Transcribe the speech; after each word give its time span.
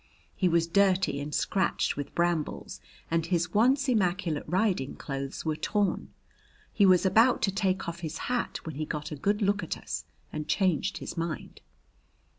He 0.35 0.49
was 0.49 0.65
dirty 0.65 1.19
and 1.21 1.31
scratched 1.31 1.95
with 1.95 2.15
brambles, 2.15 2.81
and 3.11 3.23
his 3.23 3.53
once 3.53 3.87
immaculate 3.87 4.45
riding 4.47 4.95
clothes 4.95 5.45
were 5.45 5.55
torn. 5.55 6.11
He 6.73 6.87
was 6.87 7.05
about 7.05 7.43
to 7.43 7.51
take 7.51 7.87
off 7.87 7.99
his 7.99 8.17
hat 8.25 8.65
when 8.65 8.77
he 8.77 8.85
got 8.85 9.11
a 9.11 9.15
good 9.15 9.43
look 9.43 9.61
at 9.61 9.77
us 9.77 10.05
and 10.33 10.47
changed 10.47 10.97
his 10.97 11.17
mind. 11.17 11.61